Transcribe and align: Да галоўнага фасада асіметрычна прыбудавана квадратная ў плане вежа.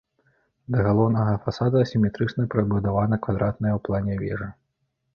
Да 0.75 0.79
галоўнага 0.87 1.35
фасада 1.43 1.77
асіметрычна 1.87 2.49
прыбудавана 2.57 3.23
квадратная 3.29 3.73
ў 3.75 3.79
плане 3.89 4.13
вежа. 4.27 4.55